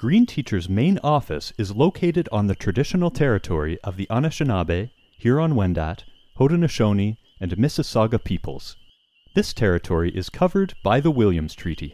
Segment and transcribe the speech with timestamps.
[0.00, 4.88] Green Teacher's main office is located on the traditional territory of the Anishinaabe,
[5.18, 6.04] Huron-Wendat,
[6.38, 8.76] Haudenosaunee, and Mississauga peoples.
[9.34, 11.92] This territory is covered by the Williams Treaty.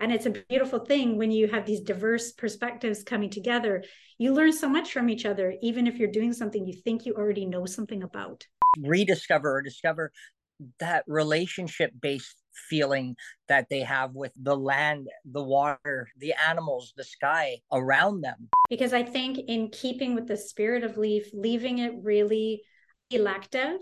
[0.00, 3.84] And it's a beautiful thing when you have these diverse perspectives coming together.
[4.18, 7.14] You learn so much from each other, even if you're doing something you think you
[7.14, 8.44] already know something about.
[8.80, 10.10] Rediscover or discover
[10.80, 13.16] that relationship based feeling
[13.48, 18.48] that they have with the land, the water, the animals, the sky around them.
[18.68, 22.62] Because I think, in keeping with the spirit of Leaf, leaving it really
[23.10, 23.78] elective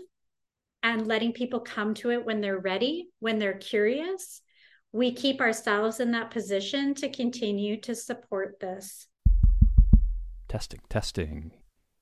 [0.81, 4.41] and letting people come to it when they're ready, when they're curious,
[4.91, 9.07] we keep ourselves in that position to continue to support this.
[10.47, 11.51] Testing, testing.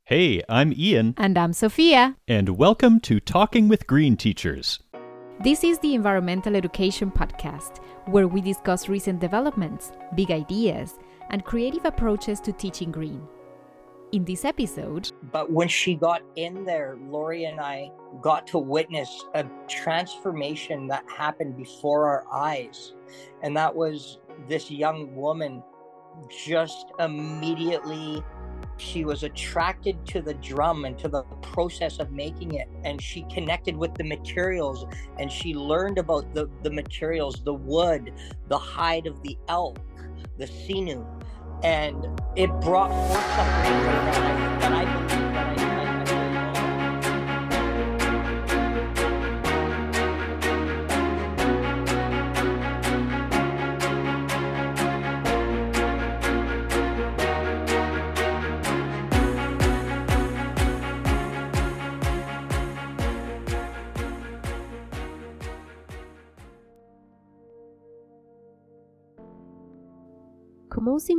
[0.03, 1.13] Hey, I'm Ian.
[1.15, 2.17] And I'm Sophia.
[2.27, 4.79] And welcome to Talking with Green Teachers.
[5.43, 10.99] This is the Environmental Education Podcast, where we discuss recent developments, big ideas,
[11.31, 13.27] and creative approaches to teaching green
[14.11, 15.11] in this episode.
[15.31, 17.89] But when she got in there, Lori and I
[18.21, 22.93] got to witness a transformation that happened before our eyes.
[23.41, 25.63] And that was this young woman
[26.45, 28.23] just immediately
[28.81, 33.23] she was attracted to the drum and to the process of making it and she
[33.31, 34.85] connected with the materials
[35.19, 38.11] and she learned about the, the materials the wood
[38.47, 39.77] the hide of the elk
[40.37, 41.05] the sinew.
[41.63, 45.00] And it brought forth something that I, that I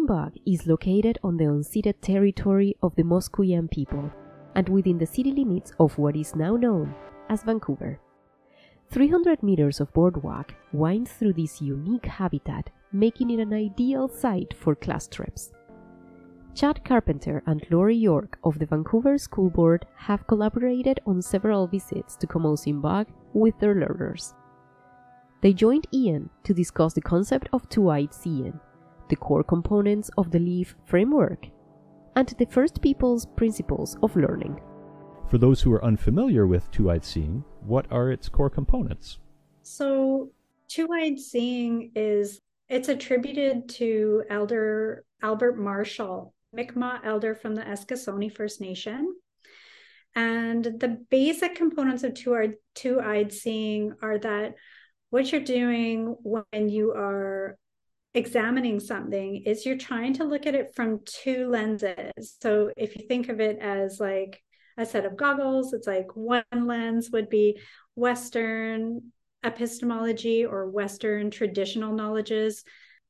[0.06, 4.10] Bog is located on the unceded territory of the Musqueam people
[4.54, 6.94] and within the city limits of what is now known
[7.28, 8.00] as Vancouver.
[8.90, 14.74] 300 meters of boardwalk winds through this unique habitat, making it an ideal site for
[14.74, 15.52] class trips.
[16.54, 22.16] Chad Carpenter and Lori York of the Vancouver School Board have collaborated on several visits
[22.16, 24.34] to Camosun Bog with their learners.
[25.40, 28.60] They joined Ian to discuss the concept of two-eyed seeing
[29.12, 31.46] the core components of the LEAF framework,
[32.16, 34.58] and the First Peoples principles of learning.
[35.28, 39.18] For those who are unfamiliar with two eyed seeing, what are its core components?
[39.64, 40.30] So,
[40.66, 42.40] two eyed seeing is
[42.70, 49.14] it's attributed to Elder Albert Marshall, Mi'kmaq elder from the Eskasoni First Nation.
[50.16, 54.54] And the basic components of two eyed seeing are that
[55.10, 57.58] what you're doing when you are
[58.14, 62.36] examining something is you're trying to look at it from two lenses.
[62.40, 64.42] So if you think of it as like
[64.76, 67.58] a set of goggles, it's like one lens would be
[67.94, 69.12] Western
[69.44, 72.64] epistemology or Western traditional knowledges,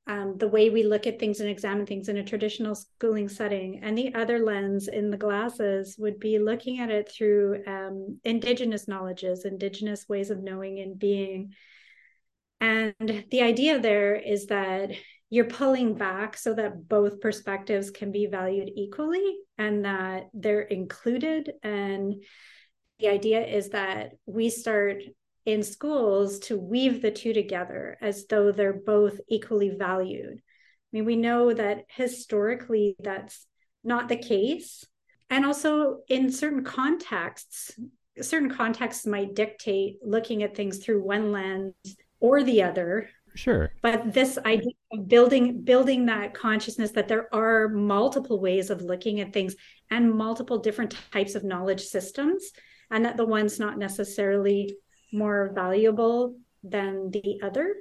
[0.06, 3.80] um, the way we look at things and examine things in a traditional schooling setting.
[3.82, 8.88] And the other lens in the glasses would be looking at it through um, Indigenous
[8.88, 11.52] knowledges, Indigenous ways of knowing and being.
[12.62, 14.92] And the idea there is that
[15.30, 21.50] you're pulling back so that both perspectives can be valued equally and that they're included.
[21.64, 22.22] And
[23.00, 25.02] the idea is that we start
[25.44, 30.34] in schools to weave the two together as though they're both equally valued.
[30.38, 33.44] I mean, we know that historically that's
[33.82, 34.84] not the case.
[35.30, 37.72] And also in certain contexts,
[38.20, 41.74] certain contexts might dictate looking at things through one lens
[42.22, 43.10] or the other.
[43.34, 43.72] Sure.
[43.82, 49.20] But this idea of building building that consciousness that there are multiple ways of looking
[49.20, 49.56] at things
[49.90, 52.52] and multiple different types of knowledge systems
[52.90, 54.74] and that the one's not necessarily
[55.12, 57.74] more valuable than the other.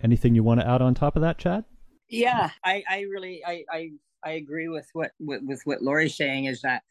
[0.00, 1.64] Anything you want to add on top of that chad?
[2.08, 3.90] Yeah i i really i i,
[4.22, 6.82] I agree with what with, with what lori's saying is that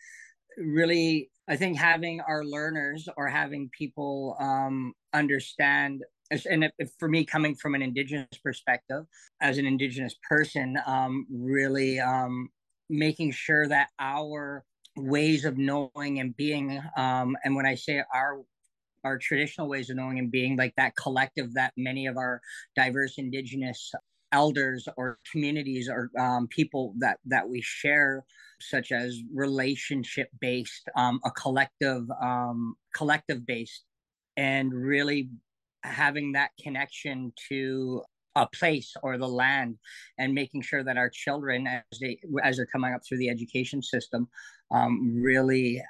[0.57, 7.55] really i think having our learners or having people um understand and for me coming
[7.55, 9.05] from an indigenous perspective
[9.41, 12.49] as an indigenous person um, really um,
[12.89, 14.63] making sure that our
[14.95, 18.41] ways of knowing and being um, and when i say our
[19.03, 22.41] our traditional ways of knowing and being like that collective that many of our
[22.75, 23.91] diverse indigenous
[24.31, 28.23] elders or communities or um, people that that we share
[28.59, 33.83] such as relationship based um, a collective um, collective based
[34.37, 35.29] and really
[35.83, 38.01] having that connection to
[38.35, 39.77] a place or the land
[40.17, 43.81] and making sure that our children as they as they're coming up through the education
[43.81, 44.27] system
[44.71, 45.81] um, really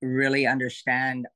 [0.00, 1.26] really understand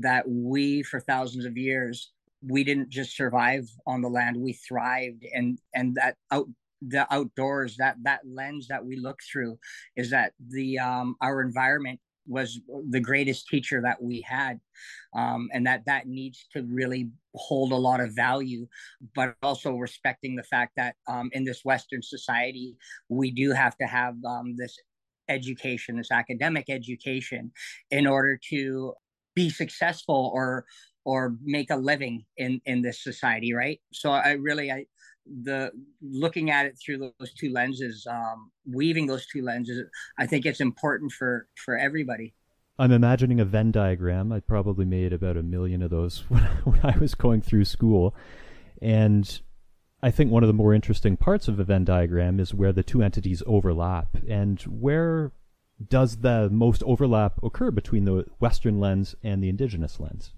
[0.00, 2.12] that we for thousands of years
[2.42, 5.24] we didn't just survive on the land we thrived.
[5.32, 6.46] And and that out
[6.82, 9.58] the outdoors that that lens that we look through
[9.96, 12.00] is that the um our environment
[12.30, 12.60] was
[12.90, 14.60] the greatest teacher that we had
[15.14, 18.66] um, and that that needs to really hold a lot of value
[19.14, 22.76] but also respecting the fact that um, in this western society
[23.08, 24.78] we do have to have um, this
[25.28, 27.52] education this academic education
[27.90, 28.94] in order to
[29.34, 30.64] be successful or
[31.04, 33.80] or make a living in in this society right?
[33.92, 34.86] So i really i
[35.44, 35.70] the
[36.02, 39.88] looking at it through those two lenses um, weaving those two lenses
[40.18, 42.34] i think it's important for for everybody.
[42.78, 44.32] I'm imagining a venn diagram.
[44.32, 48.14] I probably made about a million of those when, when i was going through school.
[48.82, 49.40] And
[50.02, 52.82] i think one of the more interesting parts of a venn diagram is where the
[52.82, 54.16] two entities overlap.
[54.28, 55.32] And where
[55.88, 60.32] does the most overlap occur between the western lens and the indigenous lens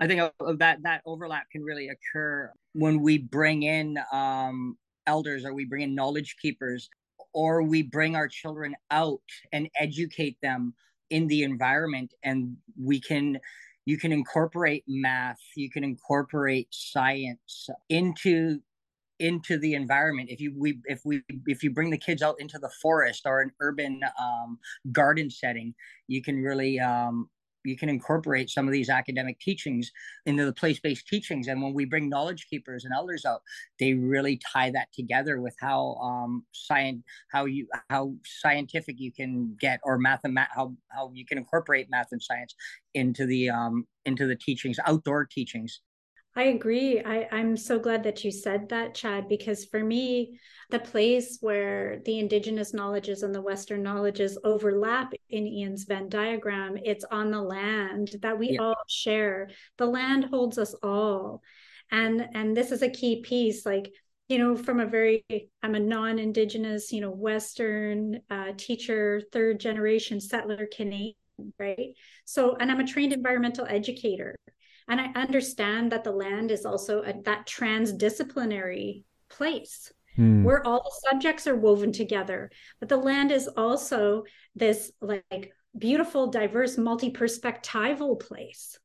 [0.00, 0.20] I think
[0.58, 4.76] that that overlap can really occur when we bring in um,
[5.06, 6.88] elders or we bring in knowledge keepers
[7.34, 9.20] or we bring our children out
[9.52, 10.74] and educate them
[11.10, 13.38] in the environment and we can
[13.84, 18.58] you can incorporate math you can incorporate science into
[19.20, 20.30] into the environment.
[20.30, 23.42] If you we if we if you bring the kids out into the forest or
[23.42, 24.58] an urban um,
[24.90, 25.74] garden setting
[26.08, 27.28] you can really um,
[27.64, 29.90] you can incorporate some of these academic teachings
[30.26, 31.48] into the place-based teachings.
[31.48, 33.42] And when we bring knowledge keepers and elders out
[33.78, 39.56] they really tie that together with how um science how you how scientific you can
[39.60, 42.54] get or math and math how, how you can incorporate math and science
[42.94, 45.80] into the um into the teachings outdoor teachings
[46.36, 47.02] I agree.
[47.04, 50.38] I, I'm so glad that you said that, Chad, because for me,
[50.70, 56.78] the place where the indigenous knowledges and the Western knowledges overlap in Ian's Venn diagram,
[56.84, 58.62] it's on the land that we yeah.
[58.62, 59.50] all share.
[59.76, 61.42] The land holds us all.
[61.90, 63.66] And and this is a key piece.
[63.66, 63.92] Like,
[64.28, 65.24] you know, from a very
[65.64, 71.16] I'm a non-indigenous, you know, Western uh, teacher, third generation settler Canadian,
[71.58, 71.94] right?
[72.24, 74.36] So, and I'm a trained environmental educator.
[74.90, 80.42] And I understand that the land is also a, that transdisciplinary place hmm.
[80.42, 82.50] where all the subjects are woven together.
[82.80, 84.24] But the land is also
[84.56, 88.78] this like beautiful, diverse, multi-perspectival place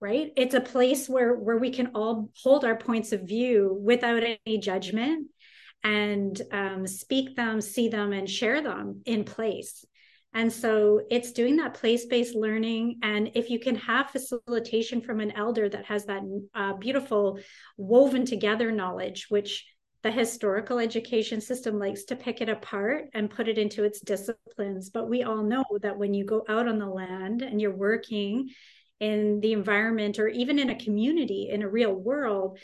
[0.00, 4.24] right it's a place where where we can all hold our points of view without
[4.24, 5.28] any judgment
[5.84, 9.84] and um, speak them see them and share them in place
[10.34, 12.98] and so it's doing that place based learning.
[13.02, 16.22] And if you can have facilitation from an elder that has that
[16.54, 17.38] uh, beautiful
[17.76, 19.64] woven together knowledge, which
[20.02, 24.90] the historical education system likes to pick it apart and put it into its disciplines.
[24.90, 28.50] But we all know that when you go out on the land and you're working
[29.00, 32.58] in the environment or even in a community, in a real world,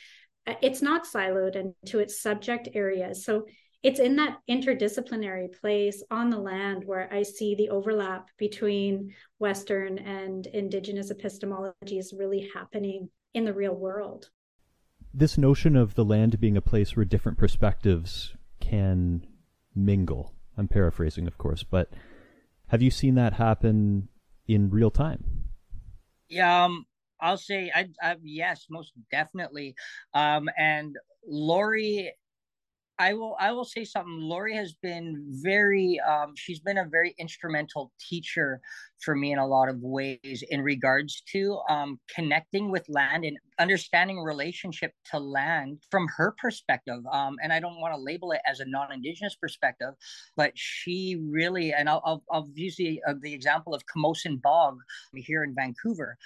[0.46, 3.24] uh, it's not siloed into its subject areas.
[3.24, 3.46] So
[3.82, 9.98] it's in that interdisciplinary place on the land where I see the overlap between Western
[9.98, 14.28] and Indigenous epistemologies really happening in the real world.
[15.14, 19.26] This notion of the land being a place where different perspectives can
[19.74, 20.34] mingle.
[20.56, 21.90] I'm paraphrasing, of course, but
[22.68, 24.08] have you seen that happen
[24.46, 25.24] in real time?
[26.28, 26.84] Yeah, um,
[27.20, 29.74] I'll say I, I, yes, most definitely.
[30.14, 30.96] Um, and
[31.26, 32.12] Lori
[33.00, 34.20] I will I will say something.
[34.20, 38.60] Lori has been very um, she's been a very instrumental teacher
[39.02, 43.38] for me in a lot of ways in regards to um, connecting with land and
[43.58, 47.00] understanding relationship to land from her perspective.
[47.10, 49.94] Um, and I don't want to label it as a non-indigenous perspective,
[50.36, 54.76] but she really and I'll I'll, I'll use the uh, the example of Camosun Bog
[55.14, 56.18] here in Vancouver.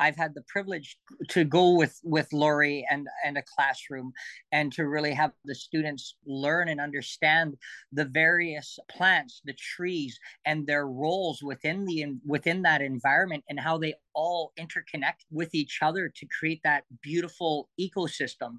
[0.00, 0.96] I've had the privilege
[1.28, 4.12] to go with with Lori and and a classroom
[4.50, 7.56] and to really have the students learn and understand
[7.92, 13.76] the various plants, the trees, and their roles within the within that environment and how
[13.78, 18.58] they all interconnect with each other to create that beautiful ecosystem.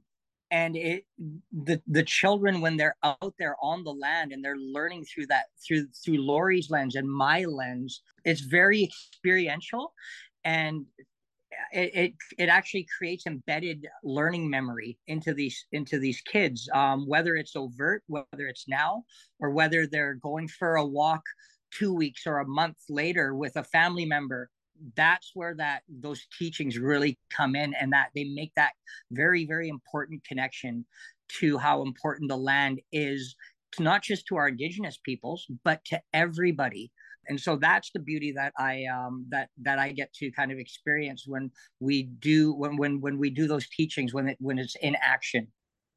[0.51, 1.05] And it
[1.51, 5.45] the the children when they're out there on the land and they're learning through that
[5.65, 9.93] through through Lori's lens and my lens it's very experiential
[10.43, 10.85] and
[11.71, 17.35] it, it, it actually creates embedded learning memory into these into these kids um, whether
[17.35, 19.03] it's overt whether it's now
[19.39, 21.21] or whether they're going for a walk
[21.71, 24.49] two weeks or a month later with a family member
[24.95, 28.73] that's where that those teachings really come in and that they make that
[29.11, 30.85] very very important connection
[31.27, 33.35] to how important the land is
[33.71, 36.91] to not just to our indigenous peoples but to everybody
[37.27, 40.57] and so that's the beauty that i um that that i get to kind of
[40.57, 44.75] experience when we do when when when we do those teachings when it when it's
[44.81, 45.47] in action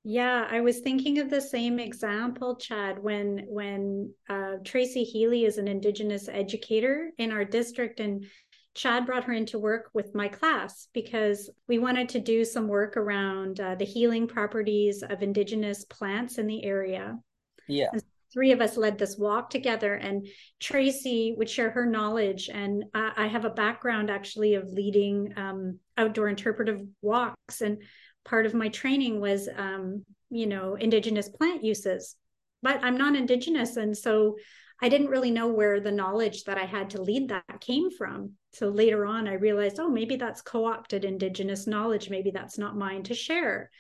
[0.07, 5.57] yeah, I was thinking of the same example, Chad, when when uh, Tracy Healy is
[5.57, 8.27] an Indigenous educator in our district, and
[8.75, 12.99] Chad brought her into work with my class because we wanted to do some work
[12.99, 17.19] around uh, the healing properties of Indigenous plants in the area.
[17.67, 17.89] Yeah.
[17.93, 18.03] And
[18.35, 20.27] three of us led this walk together, and
[20.61, 22.51] Tracy would share her knowledge.
[22.53, 27.63] And I, I have a background actually of leading um, outdoor interpretive walks.
[27.63, 27.79] And
[28.27, 32.17] part of my training was um, you know indigenous plant uses
[32.63, 34.37] but i'm not indigenous and so
[34.83, 38.33] i didn't really know where the knowledge that i had to lead that came from
[38.53, 43.03] so later on i realized oh maybe that's co-opted indigenous knowledge maybe that's not mine
[43.05, 43.71] to share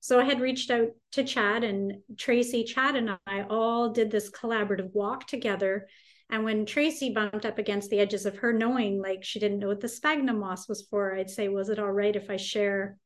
[0.00, 4.30] so i had reached out to chad and tracy chad and i all did this
[4.30, 5.86] collaborative walk together.
[6.32, 9.66] And when Tracy bumped up against the edges of her knowing, like she didn't know
[9.66, 12.96] what the sphagnum moss was for, I'd say, was it all right if I share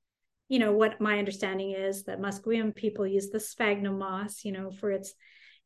[0.49, 4.71] you know what my understanding is that Musqueam people use the sphagnum moss, you know,
[4.71, 5.15] for its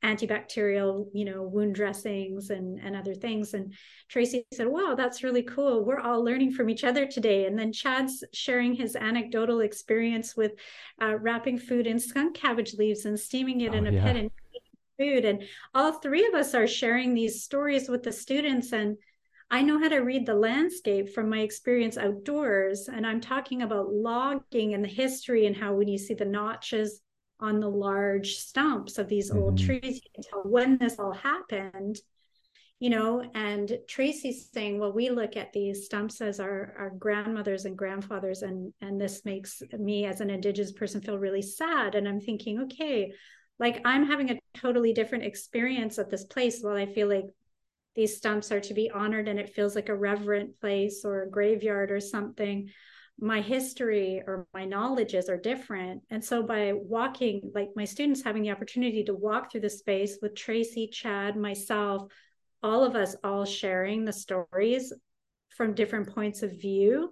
[0.05, 3.55] antibacterial, you know, wound dressings and and other things.
[3.55, 3.75] And
[4.09, 5.85] Tracy said, "Wow, that's really cool.
[5.85, 10.53] We're all learning from each other today." And then Chad's sharing his anecdotal experience with
[11.03, 14.05] uh, wrapping food in skunk cabbage leaves and steaming it oh, in a yeah.
[14.05, 14.31] pit and
[14.99, 15.25] food.
[15.25, 18.97] And all three of us are sharing these stories with the students and
[19.51, 22.89] I know how to read the landscape from my experience outdoors.
[22.89, 27.01] And I'm talking about logging and the history and how when you see the notches
[27.41, 29.39] on the large stumps of these mm-hmm.
[29.39, 31.99] old trees, you can tell when this all happened.
[32.81, 37.65] You know, and Tracy's saying, well, we look at these stumps as our, our grandmothers
[37.65, 41.97] and grandfathers, and and this makes me as an indigenous person feel really sad.
[41.97, 43.13] And I'm thinking, okay,
[43.59, 47.27] like I'm having a totally different experience at this place while I feel like
[47.95, 51.31] these stumps are to be honored and it feels like a reverent place or a
[51.31, 52.71] graveyard or something
[53.21, 56.03] my history or my knowledges are different.
[56.11, 60.19] And so by walking like my students having the opportunity to walk through the space
[60.23, 62.11] with tracy chad myself
[62.61, 64.93] all of us all sharing the stories
[65.57, 67.11] from different points of view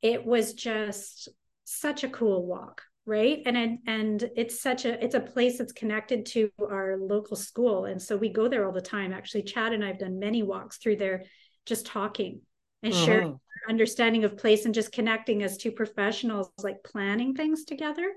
[0.00, 1.28] it was just
[1.64, 3.42] such a cool walk right?
[3.44, 7.84] And and it's such a it's a place that's connected to our local school.
[7.84, 9.12] And so we go there all the time.
[9.12, 11.24] Actually chad and i've done many walks through there
[11.66, 12.40] just talking
[12.84, 13.04] and mm-hmm.
[13.04, 18.12] sharing understanding of place and just connecting as two professionals like planning things together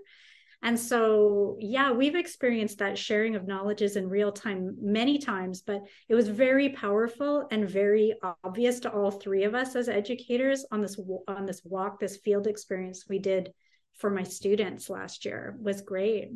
[0.62, 5.80] and so yeah we've experienced that sharing of knowledges in real time many times but
[6.10, 10.82] it was very powerful and very obvious to all three of us as educators on
[10.82, 13.54] this on this walk this field experience we did
[13.98, 16.30] for my students last year was great.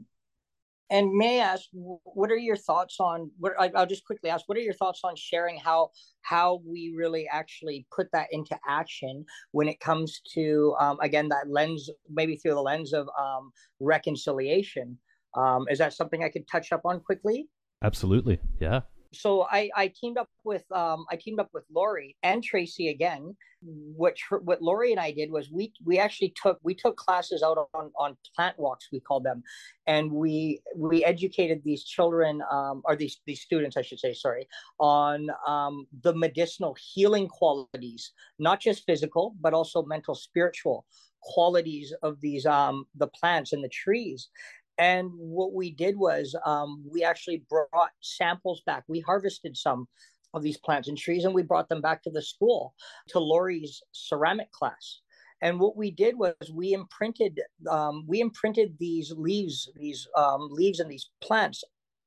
[0.92, 3.32] And may I ask, what are your thoughts on?
[3.40, 5.90] What I'll just quickly ask, what are your thoughts on sharing how
[6.22, 11.50] how we really actually put that into action when it comes to um, again that
[11.50, 14.98] lens, maybe through the lens of um, reconciliation?
[15.36, 17.48] Um, is that something I could touch up on quickly?
[17.82, 18.82] Absolutely, yeah
[19.14, 23.36] so I, I teamed up with um, I teamed up with Lori and Tracy again.
[23.62, 27.58] What what Lori and I did was we we actually took we took classes out
[27.74, 29.44] on on plant walks we called them,
[29.86, 34.48] and we we educated these children um, or these these students I should say sorry
[34.80, 40.86] on um, the medicinal healing qualities, not just physical but also mental spiritual
[41.22, 44.30] qualities of these um the plants and the trees
[44.78, 48.84] and what we did was um, we actually brought samples back.
[48.88, 49.88] We harvested some
[50.34, 52.74] of these plants and trees and we brought them back to the school
[53.10, 55.02] to Lori's ceramic class.
[55.42, 60.80] And what we did was we imprinted um, we imprinted these leaves, these um, leaves
[60.80, 61.64] and these plants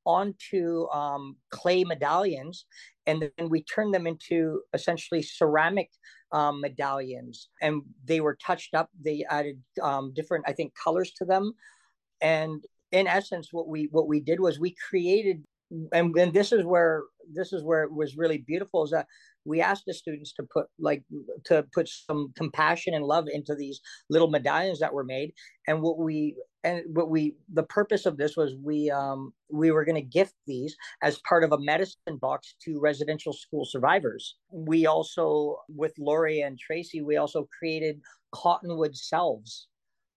[0.07, 2.67] onto um, clay medallions,
[3.07, 5.91] and then we turned them into essentially ceramic
[6.31, 7.49] um, medallions.
[7.61, 8.89] And they were touched up.
[9.01, 11.55] They added um, different, I think, colors to them
[12.21, 15.43] and in essence what we what we did was we created
[15.93, 17.03] and, then this is where
[17.33, 19.07] this is where it was really beautiful is that
[19.45, 21.03] we asked the students to put like
[21.45, 25.33] to put some compassion and love into these little medallions that were made.
[25.67, 29.85] And what we and what we the purpose of this was we um we were
[29.85, 34.37] going to gift these as part of a medicine box to residential school survivors.
[34.51, 38.01] We also with lori and tracy we also created
[38.33, 39.69] cottonwood salves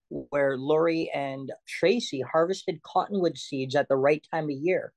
[0.09, 4.93] where Lori and Tracy harvested cottonwood seeds at the right time of year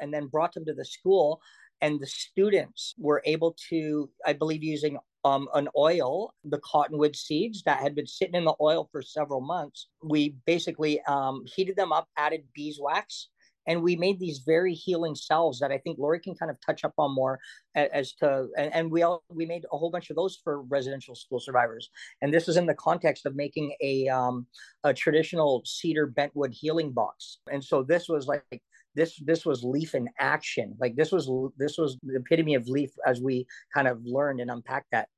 [0.00, 1.40] and then brought them to the school.
[1.80, 7.62] And the students were able to, I believe, using um, an oil, the cottonwood seeds
[7.64, 9.88] that had been sitting in the oil for several months.
[10.02, 13.28] We basically um, heated them up, added beeswax,
[13.66, 16.84] and we made these very healing salves that I think Lori can kind of touch
[16.84, 17.38] up on more
[17.74, 21.14] as, to and, and, we all we made a whole bunch of those for residential
[21.14, 21.90] school survivors.
[22.20, 24.46] And this was in the context of making a um,
[24.84, 27.38] a traditional cedar bentwood healing box.
[27.50, 28.62] And so this was like
[28.94, 30.74] this this was leaf in action.
[30.78, 34.50] Like this was this was the epitome of leaf as we kind of learned and
[34.50, 35.08] unpacked that.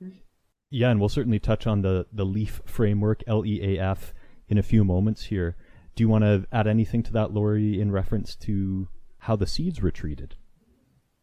[0.70, 4.12] Yeah and we'll certainly touch on the the leaf framework l-e-a-f
[4.48, 5.56] in a few moments here
[5.94, 9.80] do you want to add anything to that, Lori, in reference to how the seeds
[9.80, 10.34] were treated?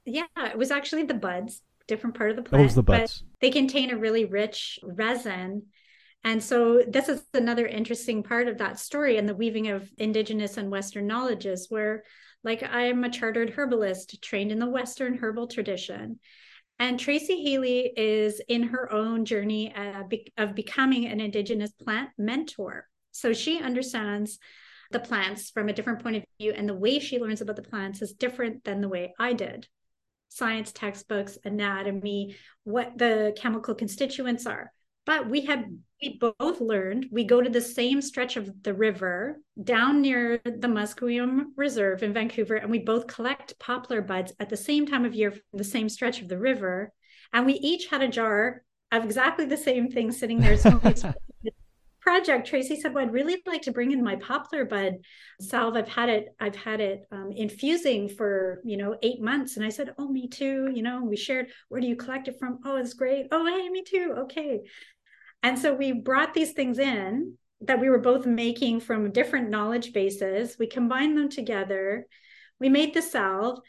[0.05, 2.59] Yeah, it was actually the buds, different part of the plant.
[2.59, 3.23] Oh, it was the buds.
[3.39, 5.63] they contain a really rich resin.
[6.23, 10.57] And so this is another interesting part of that story and the weaving of indigenous
[10.57, 12.03] and Western knowledges, where
[12.43, 16.19] like I'm a chartered herbalist trained in the Western herbal tradition.
[16.79, 22.09] And Tracy Healy is in her own journey uh, be- of becoming an indigenous plant
[22.17, 22.87] mentor.
[23.11, 24.39] So she understands
[24.91, 26.53] the plants from a different point of view.
[26.55, 29.67] And the way she learns about the plants is different than the way I did.
[30.29, 34.71] Science textbooks, anatomy, what the chemical constituents are.
[35.05, 35.65] But we had
[36.01, 40.67] we both learned we go to the same stretch of the river down near the
[40.67, 45.15] Musqueam Reserve in Vancouver, and we both collect poplar buds at the same time of
[45.15, 46.91] year from the same stretch of the river.
[47.33, 50.57] And we each had a jar of exactly the same thing sitting there.
[50.57, 50.79] So
[52.01, 54.97] project, Tracy said, "Well, I'd really like to bring in my poplar bud
[55.39, 55.75] salve.
[55.75, 59.69] I've had it, I've had it um, infusing for you know eight months." And I
[59.69, 61.47] said, "Oh, me too." You know, we shared.
[61.69, 62.59] Where do you collect it from?
[62.65, 63.27] Oh, it's great.
[63.31, 64.15] Oh, hey, me too.
[64.19, 64.61] Okay.
[65.43, 69.93] And so we brought these things in that we were both making from different knowledge
[69.93, 70.57] bases.
[70.59, 72.07] We combined them together.
[72.59, 73.59] We made the salve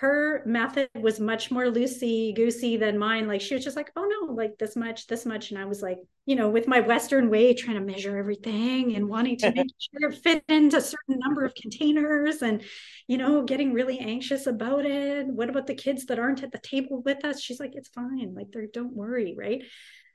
[0.00, 3.28] her method was much more loosey goosey than mine.
[3.28, 5.50] Like she was just like, oh no, like this much, this much.
[5.50, 9.10] And I was like, you know, with my Western way, trying to measure everything and
[9.10, 12.62] wanting to make sure it fit into a certain number of containers and,
[13.08, 15.26] you know, getting really anxious about it.
[15.26, 17.42] What about the kids that aren't at the table with us?
[17.42, 18.32] She's like, it's fine.
[18.34, 19.34] Like, they're, don't worry.
[19.36, 19.64] Right.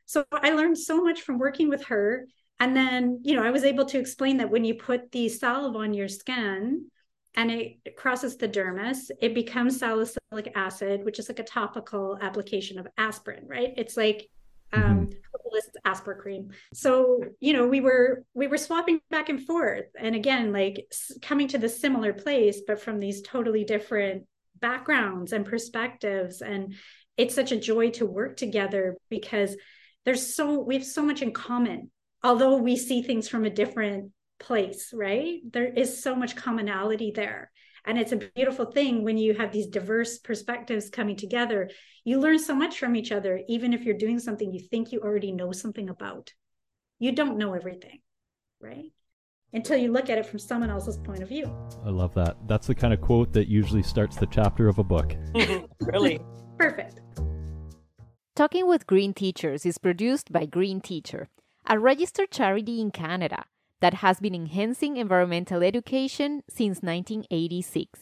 [0.08, 2.26] So I learned so much from working with her.
[2.60, 5.76] And then, you know, I was able to explain that when you put the salve
[5.76, 6.88] on your skin,
[7.36, 12.80] and it crosses the dermis, it becomes salicylic acid, which is like a topical application
[12.80, 13.74] of aspirin, right?
[13.78, 14.30] It's like
[14.74, 15.12] um mm-hmm.
[15.86, 16.52] Aspercreme.
[16.74, 21.48] So, you know, we were we were swapping back and forth and again like coming
[21.50, 24.26] to the similar place but from these totally different
[24.60, 26.74] backgrounds and perspectives and
[27.18, 29.56] it's such a joy to work together because
[30.06, 31.92] there's so we have so much in common
[32.24, 35.40] although we see things from a different place, right?
[35.52, 37.52] There is so much commonality there.
[37.86, 41.70] And it's a beautiful thing when you have these diverse perspectives coming together.
[42.04, 45.02] You learn so much from each other, even if you're doing something you think you
[45.02, 46.34] already know something about.
[46.98, 48.00] You don't know everything,
[48.60, 48.92] right?
[49.54, 51.46] Until you look at it from someone else's point of view.
[51.86, 52.38] I love that.
[52.48, 55.16] That's the kind of quote that usually starts the chapter of a book.
[55.80, 56.20] really?
[56.58, 57.02] Perfect.
[58.36, 61.30] Talking with Green Teachers is produced by Green Teacher,
[61.68, 63.46] a registered charity in Canada
[63.86, 68.00] that has been enhancing environmental education since 1986.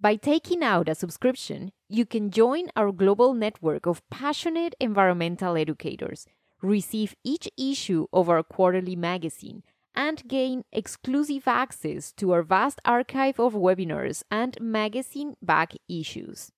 [0.00, 6.24] By taking out a subscription, you can join our global network of passionate environmental educators,
[6.62, 13.40] receive each issue of our quarterly magazine, and gain exclusive access to our vast archive
[13.40, 16.52] of webinars and magazine back issues.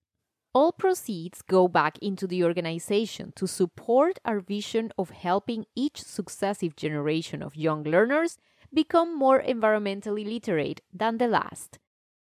[0.52, 6.76] All proceeds go back into the organization to support our vision of helping each successive
[6.76, 8.36] generation of young learners
[8.72, 11.78] become more environmentally literate than the last.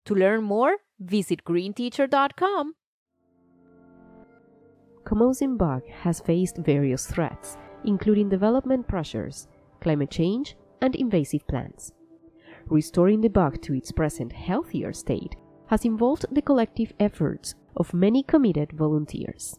[0.05, 2.73] To learn more, visit greenteacher.com.
[5.03, 9.47] Camosun bog has faced various threats, including development pressures,
[9.81, 11.93] climate change, and invasive plants.
[12.67, 15.35] Restoring the bug to its present healthier state
[15.67, 19.57] has involved the collective efforts of many committed volunteers.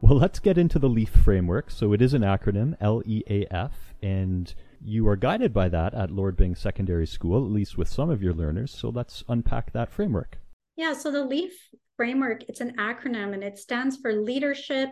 [0.00, 1.70] Well, let's get into the LEAF framework.
[1.70, 5.94] So it is an acronym, L E A F, and you are guided by that
[5.94, 8.72] at Lord Byng Secondary School, at least with some of your learners.
[8.72, 10.38] So let's unpack that framework.
[10.76, 11.52] Yeah, so the LEAF
[11.96, 14.90] framework, it's an acronym and it stands for Leadership,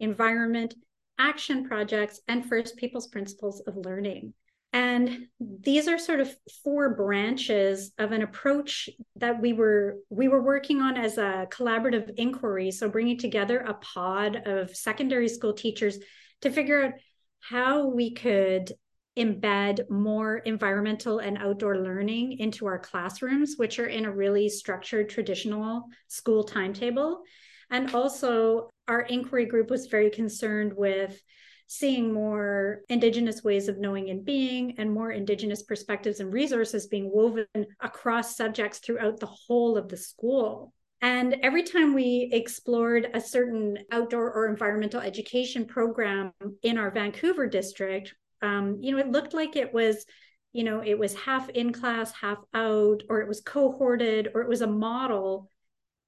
[0.00, 0.74] Environment,
[1.18, 4.32] Action Projects, and First People's Principles of Learning.
[4.72, 10.42] And these are sort of four branches of an approach that we were we were
[10.42, 12.70] working on as a collaborative inquiry.
[12.70, 15.98] So bringing together a pod of secondary school teachers
[16.42, 16.92] to figure out
[17.40, 18.72] how we could
[19.18, 25.08] embed more environmental and outdoor learning into our classrooms, which are in a really structured
[25.08, 27.22] traditional school timetable.
[27.70, 31.20] And also, our inquiry group was very concerned with
[31.66, 37.10] seeing more Indigenous ways of knowing and being and more Indigenous perspectives and resources being
[37.12, 37.46] woven
[37.80, 40.72] across subjects throughout the whole of the school.
[41.00, 47.46] And every time we explored a certain outdoor or environmental education program in our Vancouver
[47.46, 50.04] district, um, you know, it looked like it was,
[50.52, 54.48] you know, it was half in class, half out, or it was cohorted, or it
[54.48, 55.48] was a model.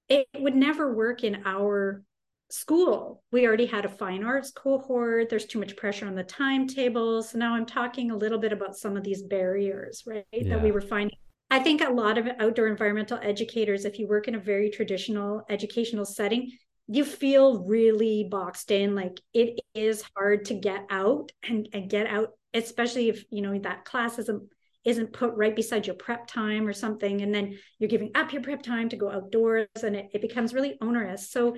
[0.09, 2.03] It would never work in our
[2.51, 3.23] school.
[3.31, 5.29] We already had a fine arts cohort.
[5.31, 7.23] There's too much pressure on the timetable.
[7.23, 10.25] So now I'm talking a little bit about some of these barriers, right?
[10.33, 10.57] Yeah.
[10.57, 11.17] That we were finding.
[11.51, 15.43] I think a lot of outdoor environmental educators, if you work in a very traditional
[15.49, 16.51] educational setting,
[16.93, 18.97] you feel really boxed in.
[18.97, 23.57] Like it is hard to get out and, and get out, especially if you know
[23.61, 24.43] that class isn't
[24.85, 28.43] isn't put right beside your prep time or something and then you're giving up your
[28.43, 31.55] prep time to go outdoors and it, it becomes really onerous so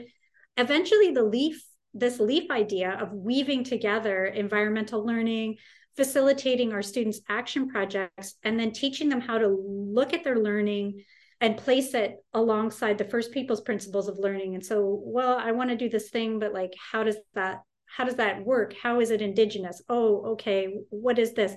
[0.56, 1.64] eventually the leaf
[1.94, 5.54] this leaf idea of weaving together environmental learning
[5.96, 11.04] facilitating our students action projects and then teaching them how to look at their learning
[11.42, 14.54] and place it alongside the first people's principles of learning.
[14.54, 18.04] And so well i want to do this thing but like how does that how
[18.04, 18.74] does that work?
[18.82, 19.82] How is it indigenous?
[19.88, 21.54] Oh okay what is this?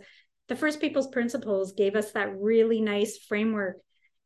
[0.49, 3.77] The first people's principles gave us that really nice framework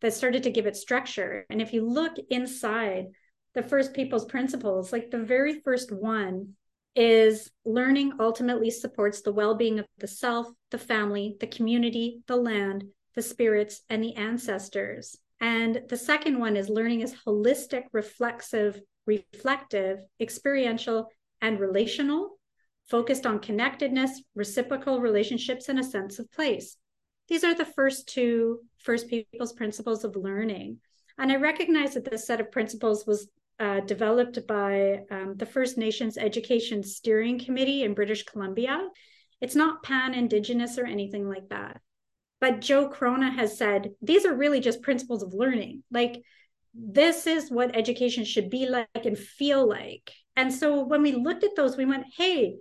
[0.01, 1.45] that started to give it structure.
[1.49, 3.07] And if you look inside
[3.53, 6.53] the first people's principles like the very first one
[6.95, 12.85] is learning ultimately supports the well-being of the self the family the community the land
[13.15, 19.99] the spirits and the ancestors and the second one is learning is holistic reflexive reflective
[20.19, 21.07] experiential
[21.41, 22.37] and relational
[22.87, 26.77] focused on connectedness reciprocal relationships and a sense of place
[27.27, 30.79] these are the first two first people's principles of learning
[31.19, 33.27] and I recognize that this set of principles was
[33.59, 38.87] uh, developed by um, the First Nations Education Steering Committee in British Columbia.
[39.41, 41.81] It's not pan Indigenous or anything like that.
[42.41, 45.83] But Jo Chrona has said these are really just principles of learning.
[45.91, 46.21] Like,
[46.73, 50.11] this is what education should be like and feel like.
[50.35, 52.55] And so when we looked at those, we went, hey,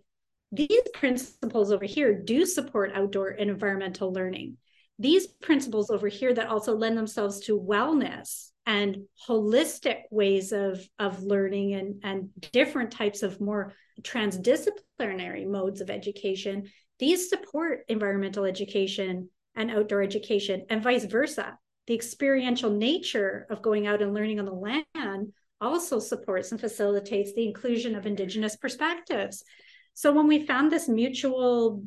[0.51, 4.57] these principles over here do support outdoor and environmental learning.
[4.99, 11.23] These principles over here that also lend themselves to wellness and holistic ways of of
[11.23, 19.31] learning and and different types of more transdisciplinary modes of education these support environmental education
[19.59, 24.47] and outdoor education and vice versa the experiential nature of going out and learning on
[24.47, 29.44] the land also supports and facilitates the inclusion of indigenous perspectives
[29.92, 31.83] so when we found this mutual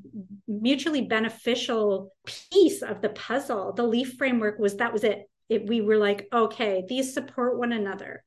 [0.48, 2.14] mutually beneficial
[2.52, 6.30] piece of the puzzle the leaf framework was that was it it, we were like,
[6.32, 8.24] okay, these support one another.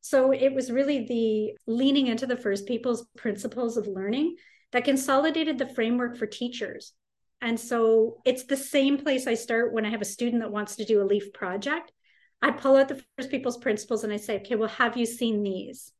[0.00, 4.34] So it was really the leaning into the first people's principles of learning
[4.72, 6.92] that consolidated the framework for teachers.
[7.40, 10.76] And so it's the same place I start when I have a student that wants
[10.76, 11.92] to do a LEAF project.
[12.40, 15.42] I pull out the first people's principles and I say, okay, well, have you seen
[15.42, 15.92] these?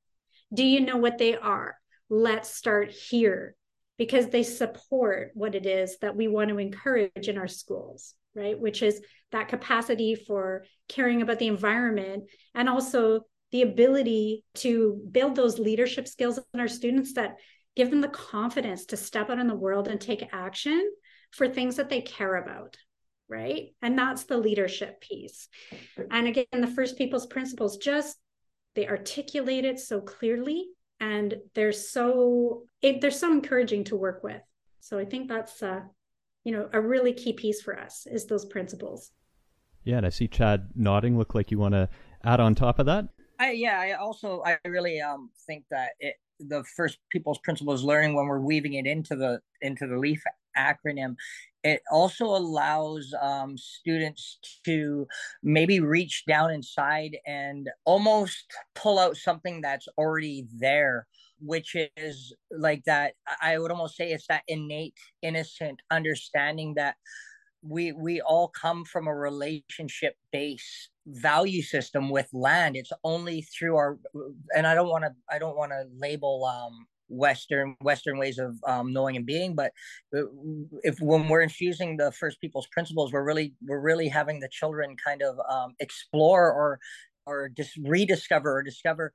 [0.53, 1.77] Do you know what they are?
[2.09, 3.57] Let's start here
[3.99, 8.59] because they support what it is that we want to encourage in our schools, right?
[8.59, 9.01] Which is
[9.33, 16.09] that capacity for caring about the environment and also the ability to build those leadership
[16.09, 17.37] skills in our students that
[17.77, 20.91] give them the confidence to step out in the world and take action
[21.35, 22.77] for things that they care about
[23.29, 25.49] right and that's the leadership piece
[26.11, 28.17] and again the first people's principles just
[28.75, 30.67] they articulate it so clearly
[31.01, 34.43] and they're so it, they're so encouraging to work with
[34.81, 35.81] so i think that's uh
[36.45, 39.11] you know a really key piece for us is those principles
[39.85, 41.17] yeah, and I see Chad nodding.
[41.17, 41.89] Look like you want to
[42.25, 43.07] add on top of that.
[43.39, 46.17] I, yeah, I also I really um think that it
[46.49, 50.23] the first people's principles learning when we're weaving it into the into the leaf
[50.57, 51.17] acronym.
[51.63, 55.07] It also allows um, students to
[55.43, 61.07] maybe reach down inside and almost pull out something that's already there
[61.41, 66.95] which is like that i would almost say it's that innate innocent understanding that
[67.67, 72.77] we we all come from a relationship based value system with land.
[72.77, 73.99] It's only through our
[74.55, 78.57] and i don't want to i don't want to label um western western ways of
[78.67, 79.73] um, knowing and being but
[80.17, 80.23] uh,
[80.83, 84.97] if when we're infusing the first people's principles we're really we're really having the children
[85.05, 86.79] kind of um, explore or
[87.27, 89.13] or just rediscover or discover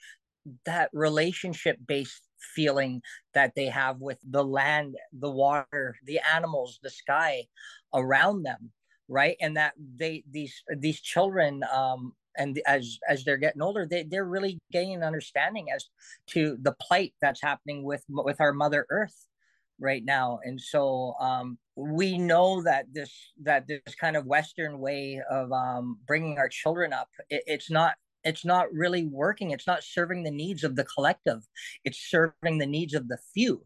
[0.65, 3.01] that relationship based feeling
[3.33, 7.45] that they have with the land, the water, the animals, the sky
[7.93, 8.71] around them,
[9.07, 9.37] right?
[9.41, 14.25] And that they these these children um, and as as they're getting older they, they're
[14.25, 15.89] really gaining understanding as
[16.27, 19.27] to the plight that's happening with with our mother earth
[19.79, 25.21] right now and so um, we know that this that this kind of western way
[25.29, 29.83] of um, bringing our children up it, it's not it's not really working it's not
[29.83, 31.41] serving the needs of the collective
[31.83, 33.63] it's serving the needs of the few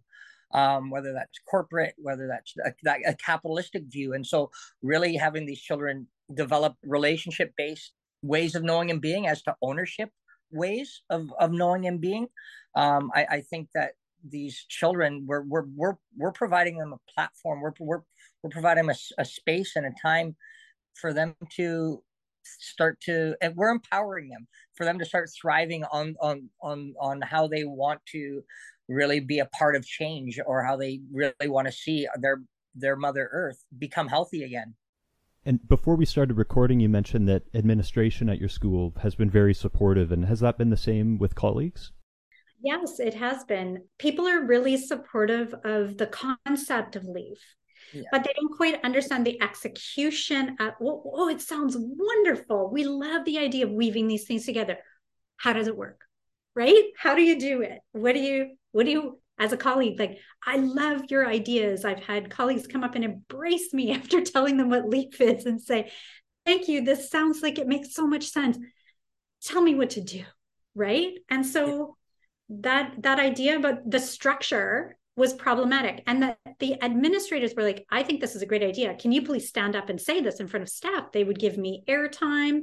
[0.54, 5.62] um, whether that's corporate whether that's a, a capitalistic view and so really having these
[5.62, 10.10] children develop relationship based ways of knowing and being as to ownership
[10.52, 12.28] ways of, of knowing and being
[12.76, 13.94] um, I, I think that
[14.28, 18.02] these children we're we're we're, we're providing them a platform we're we're,
[18.42, 20.36] we're providing them a, a space and a time
[20.94, 22.04] for them to
[22.44, 27.22] start to and we're empowering them for them to start thriving on on on on
[27.22, 28.44] how they want to
[28.88, 32.42] really be a part of change or how they really want to see their
[32.76, 34.74] their mother earth become healthy again.
[35.46, 39.54] And before we started recording you mentioned that administration at your school has been very
[39.54, 41.92] supportive and has that been the same with colleagues?
[42.64, 43.84] Yes, it has been.
[44.00, 47.40] People are really supportive of the concept of leaf,
[47.92, 48.04] yeah.
[48.12, 50.56] but they don't quite understand the execution.
[50.60, 52.70] At, oh, oh, it sounds wonderful.
[52.72, 54.78] We love the idea of weaving these things together.
[55.38, 56.02] How does it work?
[56.56, 56.84] Right?
[56.98, 57.80] How do you do it?
[57.92, 61.84] What do you, what do you, as a colleague, like, I love your ideas.
[61.84, 65.62] I've had colleagues come up and embrace me after telling them what leaf is and
[65.62, 65.92] say,
[66.46, 66.84] Thank you.
[66.84, 68.58] This sounds like it makes so much sense.
[69.46, 70.24] Tell me what to do.
[70.76, 71.14] Right.
[71.30, 71.96] And so,
[72.50, 78.02] that that idea about the structure was problematic and that the administrators were like i
[78.02, 78.96] think this is a great idea.
[78.96, 81.12] Can you please stand up and say this in front of staff?
[81.12, 82.62] They would give me airtime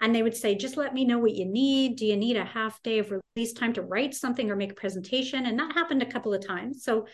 [0.00, 1.96] and they would say just let me know what you need.
[1.96, 4.74] Do you need a half day of release time to write something or make a
[4.74, 5.46] presentation?
[5.46, 6.82] And that happened a couple of times.
[6.84, 7.06] So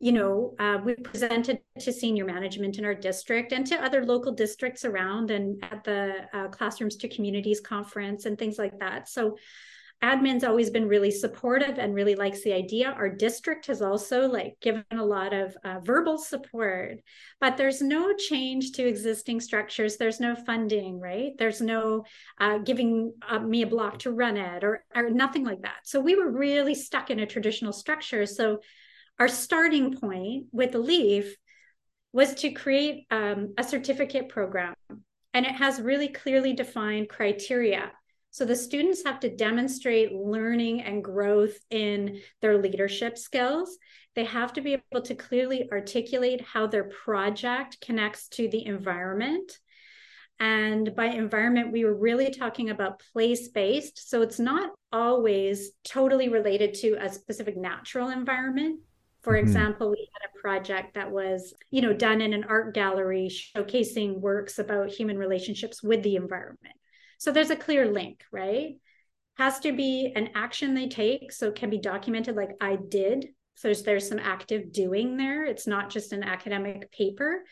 [0.00, 4.32] you know uh, we presented to senior management in our district and to other local
[4.32, 9.08] districts around and at the uh, classrooms to communities conference and things like that.
[9.08, 9.36] So
[10.02, 12.90] admin's always been really supportive and really likes the idea.
[12.90, 16.98] Our district has also like given a lot of uh, verbal support
[17.40, 19.96] but there's no change to existing structures.
[19.96, 21.32] There's no funding right?
[21.36, 22.04] There's no
[22.38, 25.78] uh, giving uh, me a block to run it or, or nothing like that.
[25.84, 28.24] So we were really stuck in a traditional structure.
[28.26, 28.60] So
[29.18, 31.34] our starting point with the leaf
[32.12, 34.74] was to create um, a certificate program
[35.34, 37.90] and it has really clearly defined criteria
[38.38, 43.76] so the students have to demonstrate learning and growth in their leadership skills.
[44.14, 49.58] They have to be able to clearly articulate how their project connects to the environment.
[50.38, 54.08] And by environment, we were really talking about place based.
[54.08, 58.82] So it's not always totally related to a specific natural environment.
[59.22, 59.48] For mm-hmm.
[59.48, 64.20] example, we had a project that was, you know, done in an art gallery showcasing
[64.20, 66.77] works about human relationships with the environment.
[67.18, 68.76] So there's a clear link, right?
[69.36, 71.30] Has to be an action they take.
[71.32, 73.26] So it can be documented like I did.
[73.56, 75.44] So there's, there's some active doing there.
[75.44, 77.44] It's not just an academic paper.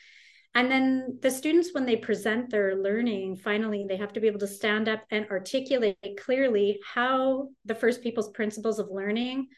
[0.55, 4.38] And then the students, when they present their learning, finally, they have to be able
[4.38, 9.48] to stand up and articulate clearly how the First Peoples principles of learning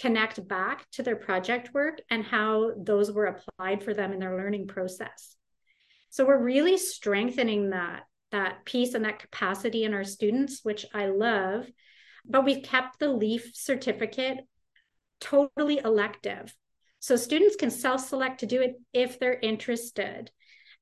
[0.00, 4.36] connect back to their project work and how those were applied for them in their
[4.36, 5.36] learning process.
[6.10, 11.06] So we're really strengthening that that piece and that capacity in our students, which I
[11.06, 11.66] love.
[12.24, 14.38] But we've kept the LEAF certificate
[15.20, 16.54] totally elective.
[17.00, 20.30] So students can self select to do it if they're interested.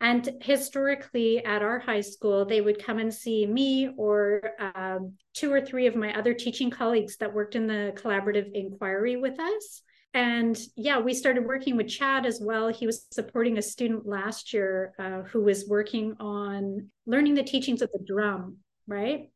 [0.01, 4.43] And historically, at our high school, they would come and see me or
[4.75, 9.17] um, two or three of my other teaching colleagues that worked in the collaborative inquiry
[9.17, 9.83] with us.
[10.17, 12.69] And yeah, we started working with Chad as well.
[12.69, 17.83] He was supporting a student last year uh, who was working on learning the teachings
[17.83, 19.31] of the drum, right?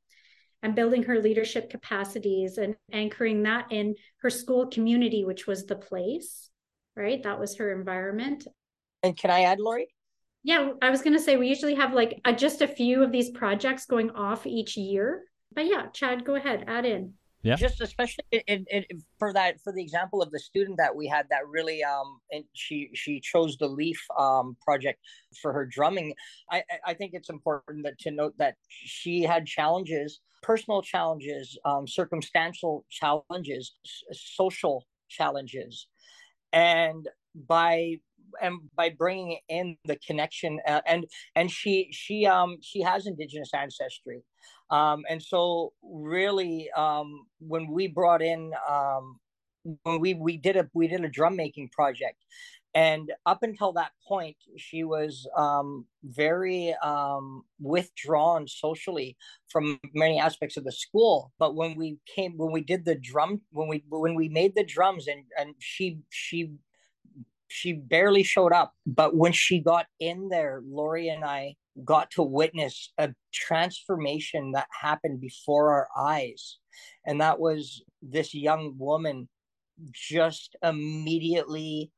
[0.62, 5.76] And building her leadership capacities and anchoring that in her school community, which was the
[5.76, 6.48] place,
[6.96, 7.22] right?
[7.24, 8.46] That was her environment.
[9.02, 9.88] And can I add, Lori?
[10.44, 13.12] Yeah, I was going to say we usually have like a, just a few of
[13.12, 15.24] these projects going off each year.
[15.54, 17.56] But yeah, Chad, go ahead, add in yeah.
[17.56, 18.84] Just especially in, in,
[19.18, 22.44] for that for the example of the student that we had that really um and
[22.52, 24.98] she she chose the leaf um project
[25.40, 26.12] for her drumming
[26.50, 31.86] i i think it's important that, to note that she had challenges personal challenges um
[31.86, 33.72] circumstantial challenges
[34.12, 35.86] social challenges.
[36.52, 37.96] And by
[38.40, 43.50] and by bringing in the connection uh, and and she she um she has indigenous
[43.52, 44.22] ancestry
[44.70, 49.18] um, and so, really, um, when we brought in um,
[49.82, 52.24] when we we did a we did a drum making project.
[52.72, 59.16] And up until that point she was um, very um, withdrawn socially
[59.48, 61.32] from many aspects of the school.
[61.38, 64.64] But when we came when we did the drum when we when we made the
[64.64, 66.52] drums and and she she
[67.48, 68.74] she barely showed up.
[68.86, 74.68] But when she got in there lori and i got to witness a transformation that
[74.80, 76.58] happened before our eyes.
[77.06, 79.28] And that was this young woman
[79.92, 81.90] just immediately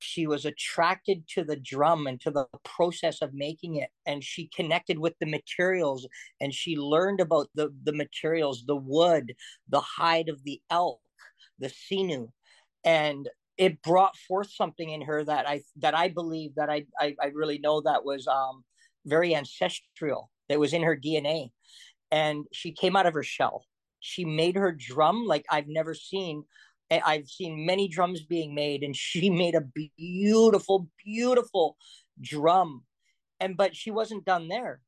[0.00, 3.90] she was attracted to the drum and to the process of making it.
[4.06, 6.06] And she connected with the materials
[6.40, 9.34] and she learned about the the materials the wood
[9.68, 11.00] the hide of the elk
[11.58, 12.28] the sinew.
[12.84, 17.14] And it brought forth something in her that i that i believe that i i,
[17.20, 18.64] I really know that was um
[19.06, 21.50] very ancestral that was in her dna
[22.10, 23.64] and she came out of her shell
[24.00, 26.44] she made her drum like i've never seen
[26.90, 29.64] I've seen many drums being made, and she made a
[29.96, 31.76] beautiful, beautiful
[32.20, 32.84] drum.
[33.40, 34.80] And but she wasn't done there.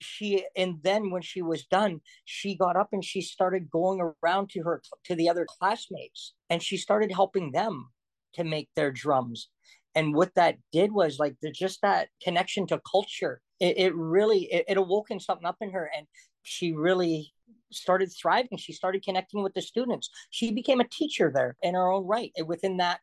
[0.00, 4.50] She and then when she was done, she got up and she started going around
[4.50, 7.90] to her to the other classmates, and she started helping them
[8.34, 9.48] to make their drums.
[9.94, 13.40] And what that did was like the, just that connection to culture.
[13.60, 16.06] It, it really it, it awoken something up in her, and
[16.42, 17.32] she really
[17.70, 18.58] started thriving.
[18.58, 20.10] She started connecting with the students.
[20.30, 23.00] She became a teacher there in her own right eh, within that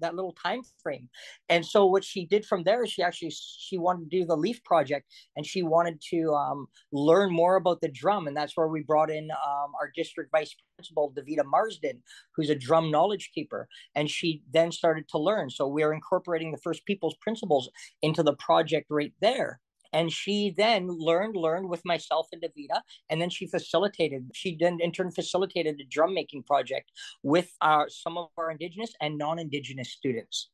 [0.00, 1.08] that little time frame.
[1.48, 4.62] And so what she did from there she actually she wanted to do the leaf
[4.64, 5.06] project
[5.36, 8.26] and she wanted to um, learn more about the drum.
[8.26, 12.02] And that's where we brought in um, our district vice principal davita marsden
[12.34, 13.68] who's a drum knowledge keeper.
[13.94, 15.50] And she then started to learn.
[15.50, 17.70] So we're incorporating the first people's principles
[18.02, 19.60] into the project right there
[19.92, 22.80] and she then learned, learned with myself and Davita.
[23.08, 27.88] And then she facilitated, she then in turn facilitated a drum making project with our,
[27.88, 30.50] some of our Indigenous and non Indigenous students.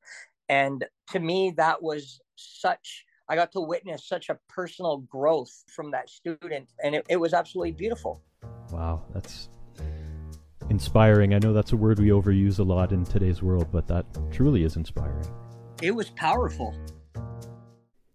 [0.49, 5.91] And to me, that was such, I got to witness such a personal growth from
[5.91, 6.73] that student.
[6.83, 8.23] And it, it was absolutely beautiful.
[8.71, 9.03] Wow.
[9.13, 9.49] That's
[10.71, 11.35] inspiring.
[11.35, 14.65] I know that's a word we overuse a lot in today's world, but that truly
[14.65, 15.27] is inspiring.
[15.83, 16.75] It was powerful.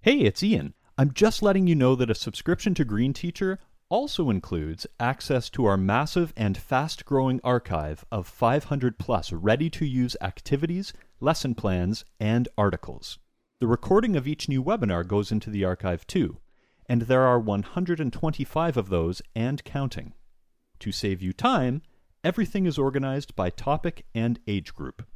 [0.01, 0.73] Hey, it's Ian.
[1.01, 3.57] I'm just letting you know that a subscription to Green Teacher
[3.89, 9.83] also includes access to our massive and fast growing archive of 500 plus ready to
[9.83, 13.17] use activities, lesson plans, and articles.
[13.59, 16.37] The recording of each new webinar goes into the archive too,
[16.85, 20.13] and there are 125 of those and counting.
[20.81, 21.81] To save you time,
[22.23, 25.07] everything is organized by topic and age group.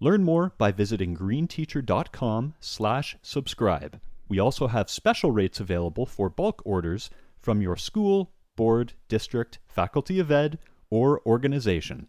[0.00, 4.00] Learn more by visiting greenteacher.com/subscribe.
[4.28, 7.10] We also have special rates available for bulk orders
[7.40, 10.58] from your school, board, district, faculty of ed,
[10.90, 12.08] or organization.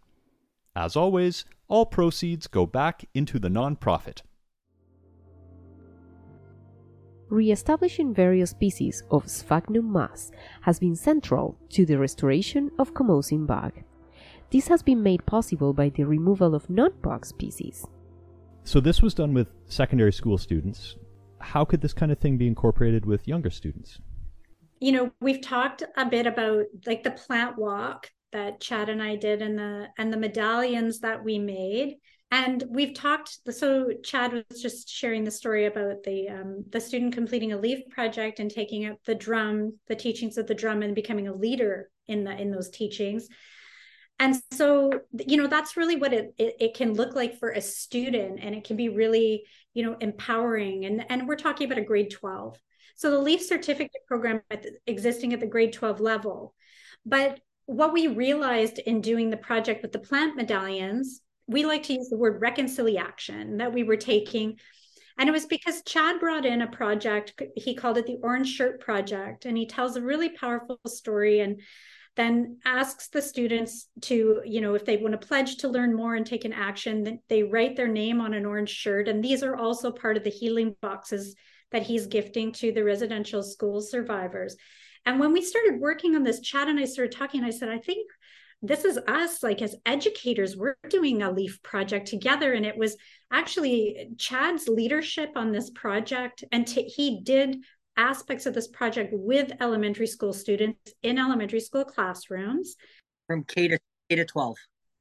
[0.76, 4.22] As always, all proceeds go back into the nonprofit.
[7.30, 13.74] Re-establishing various species of Sphagnum moss has been central to the restoration of Camosun bog.
[14.52, 17.86] This has been made possible by the removal of non-bog species.
[18.64, 20.96] So this was done with secondary school students
[21.40, 24.00] how could this kind of thing be incorporated with younger students?
[24.80, 29.16] You know, we've talked a bit about like the plant walk that Chad and I
[29.16, 31.98] did and the and the medallions that we made.
[32.32, 37.14] And we've talked so Chad was just sharing the story about the um, the student
[37.14, 40.96] completing a leaf project and taking up the drum, the teachings of the drum and
[40.96, 43.28] becoming a leader in the in those teachings
[44.20, 44.92] and so
[45.26, 48.54] you know that's really what it, it, it can look like for a student and
[48.54, 49.44] it can be really
[49.80, 52.58] you know empowering and and we're talking about a grade 12
[52.96, 56.54] so the leaf certificate program at the, existing at the grade 12 level
[57.06, 61.94] but what we realized in doing the project with the plant medallions we like to
[61.94, 64.58] use the word reconciliation that we were taking
[65.18, 68.80] and it was because Chad brought in a project, he called it the Orange Shirt
[68.80, 69.44] Project.
[69.44, 71.42] And he tells a really powerful story.
[71.42, 71.60] And
[72.20, 76.16] then asks the students to, you know, if they want to pledge to learn more
[76.16, 79.08] and take an action, then they write their name on an orange shirt.
[79.08, 81.36] And these are also part of the healing boxes
[81.72, 84.58] that he's gifting to the residential school survivors.
[85.06, 87.78] And when we started working on this, Chad and I started talking, I said, I
[87.78, 88.06] think
[88.62, 92.98] this is us like as educators we're doing a leaf project together and it was
[93.32, 97.56] actually chad's leadership on this project and t- he did
[98.00, 102.76] aspects of this project with elementary school students in elementary school classrooms.
[103.28, 103.78] From K to
[104.10, 104.56] K to 12.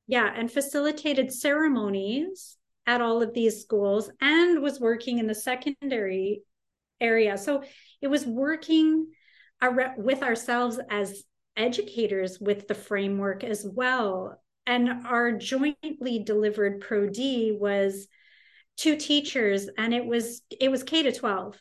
[0.08, 6.42] Yeah, and facilitated ceremonies at all of these schools and was working in the secondary
[7.00, 7.38] area.
[7.38, 7.62] So
[8.02, 9.06] it was working
[9.96, 11.22] with ourselves as
[11.56, 14.40] educators with the framework as well.
[14.66, 18.06] and our jointly delivered Pro D was
[18.76, 21.58] two teachers, and it was it was K to 12.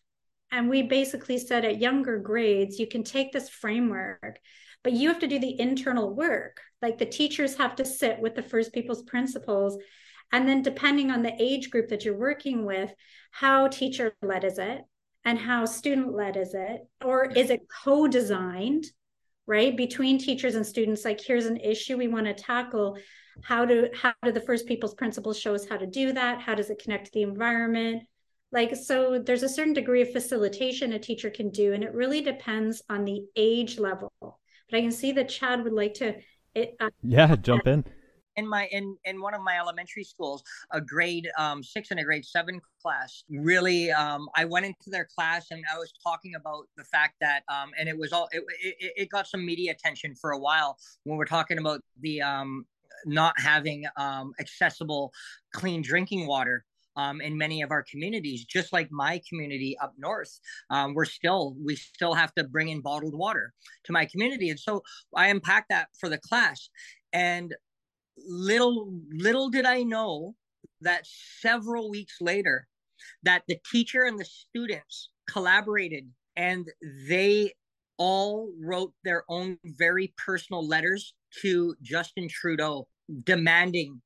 [0.51, 4.39] And we basically said at younger grades, you can take this framework,
[4.83, 6.61] but you have to do the internal work.
[6.81, 9.77] Like the teachers have to sit with the First Peoples principles.
[10.31, 12.93] And then, depending on the age group that you're working with,
[13.31, 14.81] how teacher led is it
[15.23, 16.81] and how student led is it?
[17.03, 18.85] Or is it co designed,
[19.45, 21.05] right, between teachers and students?
[21.05, 22.97] Like, here's an issue we want to tackle.
[23.43, 26.41] How do how do the First Peoples principles show us how to do that?
[26.41, 28.03] How does it connect to the environment?
[28.51, 32.21] Like so there's a certain degree of facilitation a teacher can do and it really
[32.21, 34.11] depends on the age level.
[34.21, 36.15] But i can see that chad would like to
[36.55, 37.85] it, uh, yeah jump in.
[38.35, 42.03] In my in in one of my elementary schools a grade um, six and a
[42.03, 46.65] grade seven class really um, i went into their class and i was talking about
[46.77, 50.13] the fact that um, and it was all it, it, it, got some media attention
[50.13, 52.65] for a while when we're talking about the um,
[53.05, 55.11] not having um, accessible
[55.53, 56.63] clean drinking water
[56.97, 60.39] um, in many of our communities, just like my community up north.
[60.69, 63.53] Um, we're still, we still have to bring in bottled water
[63.85, 64.49] to my community.
[64.49, 64.83] And so
[65.15, 66.69] I unpacked that for the class.
[67.13, 67.55] And
[68.27, 70.35] little, little did I know
[70.81, 71.05] that
[71.41, 72.67] several weeks later,
[73.23, 76.67] that the teacher and the students collaborated and
[77.07, 77.53] they
[77.97, 82.87] all wrote their own very personal letters to Justin Trudeau
[83.23, 84.01] demanding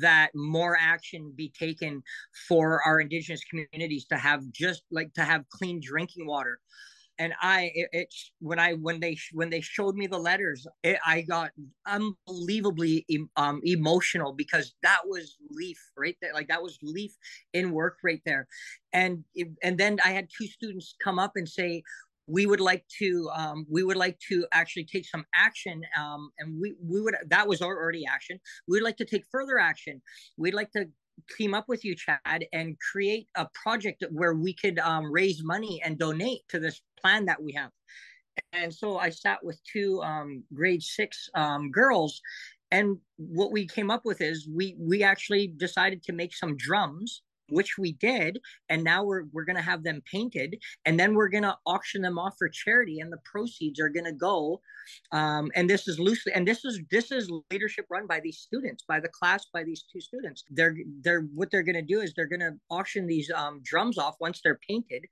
[0.00, 2.02] that more action be taken
[2.48, 6.58] for our indigenous communities to have just like to have clean drinking water.
[7.18, 10.98] And i it, it's when i when they when they showed me the letters it,
[11.06, 11.50] i got
[11.86, 13.04] unbelievably
[13.36, 17.12] um, emotional because that was leaf right there like that was leaf
[17.52, 18.48] in work right there.
[18.94, 19.24] And
[19.62, 21.82] and then i had two students come up and say
[22.26, 26.60] we would like to um, we would like to actually take some action um, and
[26.60, 28.38] we we would that was our already action.
[28.68, 30.00] We'd like to take further action.
[30.36, 30.86] We'd like to
[31.36, 35.80] team up with you chad and create a project where we could um, raise money
[35.84, 37.70] and donate to this plan that we have.
[38.54, 42.20] And so i sat with two um, grade six um, girls
[42.72, 47.22] and what we came up with is we we actually decided to make some drums
[47.48, 48.38] which we did
[48.68, 52.02] and now we're we're going to have them painted and then we're going to auction
[52.02, 54.60] them off for charity and the proceeds are going to go
[55.12, 58.84] um, and this is loosely and this is this is leadership run by these students
[58.86, 60.44] by the class by these two students.
[60.50, 63.98] They're they're what they're going to do is they're going to auction these um, drums
[63.98, 65.06] off once they're painted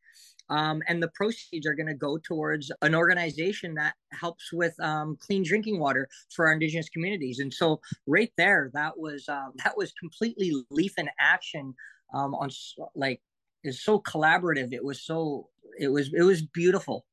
[0.48, 5.16] um, and the proceeds are going to go towards an organization that helps with um,
[5.20, 7.38] clean drinking water for our indigenous communities.
[7.38, 11.74] And so right there that was uh, that was completely leaf in action
[12.12, 12.50] um, on
[12.94, 13.20] like
[13.64, 14.72] is so collaborative.
[14.72, 15.48] It was so
[15.78, 17.04] it was it was beautiful.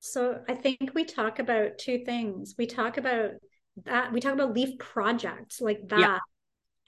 [0.00, 2.54] So I think we talk about two things.
[2.58, 3.32] We talk about
[3.84, 6.00] that we talk about leaf projects like that.
[6.00, 6.18] Yeah.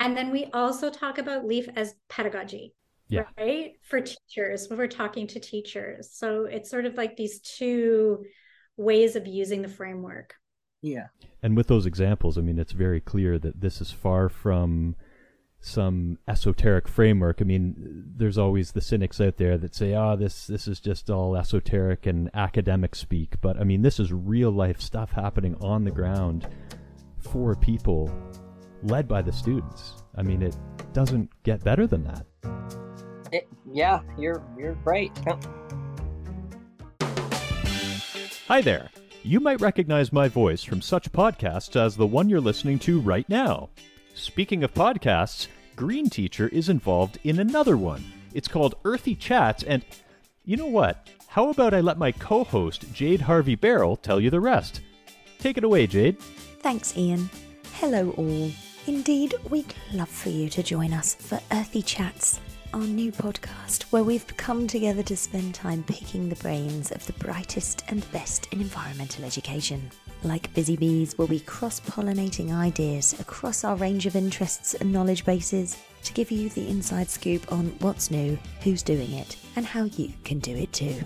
[0.00, 2.74] And then we also talk about leaf as pedagogy.
[3.08, 3.24] Yeah.
[3.38, 3.72] Right?
[3.82, 6.10] For teachers, when we're talking to teachers.
[6.12, 8.24] So it's sort of like these two
[8.76, 10.34] ways of using the framework.
[10.82, 11.06] Yeah.
[11.42, 14.94] And with those examples, I mean, it's very clear that this is far from
[15.60, 17.40] some esoteric framework.
[17.40, 20.80] I mean, there's always the cynics out there that say, "Ah, oh, this this is
[20.80, 25.56] just all esoteric and academic speak." But I mean, this is real life stuff happening
[25.60, 26.48] on the ground
[27.18, 28.10] for people,
[28.82, 30.04] led by the students.
[30.16, 30.56] I mean, it
[30.92, 32.26] doesn't get better than that.
[33.32, 35.10] It, yeah, you're you're right.
[38.46, 38.88] Hi there.
[39.22, 43.28] You might recognize my voice from such podcasts as the one you're listening to right
[43.28, 43.68] now.
[44.18, 45.46] Speaking of podcasts,
[45.76, 48.04] Green Teacher is involved in another one.
[48.34, 49.84] It's called Earthy Chats, and
[50.44, 51.08] you know what?
[51.28, 54.80] How about I let my co host, Jade Harvey Barrel, tell you the rest?
[55.38, 56.18] Take it away, Jade.
[56.18, 57.30] Thanks, Ian.
[57.74, 58.50] Hello, all.
[58.88, 62.40] Indeed, we'd love for you to join us for Earthy Chats,
[62.74, 67.12] our new podcast where we've come together to spend time picking the brains of the
[67.24, 69.92] brightest and best in environmental education.
[70.24, 75.24] Like busy bees, we'll be cross pollinating ideas across our range of interests and knowledge
[75.24, 79.84] bases to give you the inside scoop on what's new, who's doing it, and how
[79.84, 80.96] you can do it too.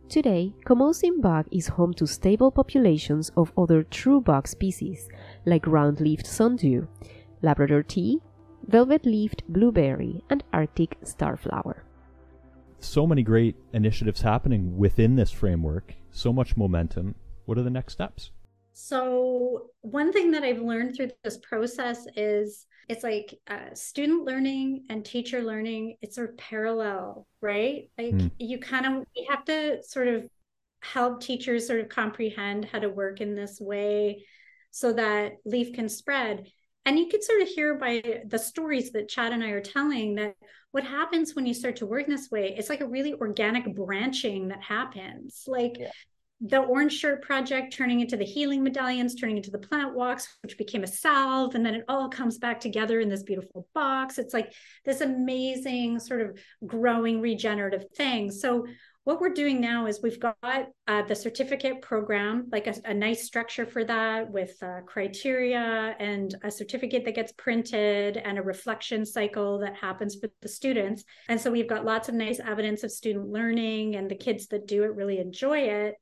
[0.10, 5.10] Today, Camosun bog is home to stable populations of other true bug species,
[5.48, 6.86] like round-leaved sundew,
[7.42, 8.20] Labrador tea,
[8.68, 11.82] velvet-leaved blueberry, and Arctic starflower.
[12.80, 17.16] So many great initiatives happening within this framework, so much momentum.
[17.46, 18.32] What are the next steps?
[18.74, 24.86] So, one thing that I've learned through this process is it's like uh, student learning
[24.90, 28.32] and teacher learning it's sort of parallel right like mm.
[28.40, 30.30] you kind of you have to sort of
[30.82, 34.24] help teachers sort of comprehend how to work in this way
[34.72, 36.48] so that leaf can spread.
[36.86, 40.16] And you can sort of hear by the stories that chad and i are telling
[40.16, 40.36] that
[40.72, 43.76] what happens when you start to work in this way it's like a really organic
[43.76, 45.44] branching that happens.
[45.48, 45.90] Like yeah.
[46.40, 50.58] the orange shirt project turning into the healing medallions turning into the plant walks which
[50.58, 54.18] became a salve and then it all comes back together in this beautiful box.
[54.18, 54.54] It's like
[54.86, 58.32] this amazing sort of growing regenerative thing.
[58.32, 58.66] So
[59.08, 63.24] what we're doing now is we've got uh, the certificate program like a, a, nice
[63.24, 69.06] structure for that with uh, criteria and a certificate that gets printed and a reflection
[69.06, 72.92] cycle that happens for the students and so we've got lots of nice evidence of
[72.92, 75.96] student learning and the kids that do it really enjoy it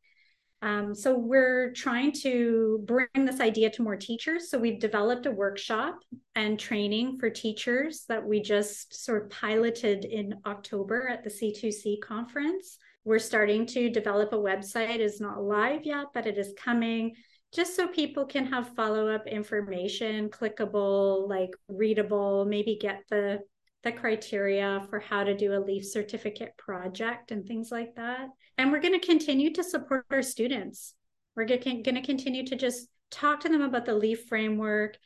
[0.63, 4.49] um, so we're trying to bring this idea to more teachers.
[4.49, 5.99] So we've developed a workshop
[6.33, 12.01] and training for teachers that we just sort of piloted in October at the C2C
[12.01, 12.79] conference.
[13.05, 14.97] We're starting to develop a website.
[14.97, 17.15] It's not live yet, but it is coming
[17.53, 23.39] just so people can have follow-up information, clickable, like readable, maybe get the
[23.83, 28.29] the criteria for how to do a leaf certificate project and things like that.
[28.57, 30.95] And we're going to continue to support our students.
[31.35, 34.97] We're going to continue to just talk to them about the LEAF framework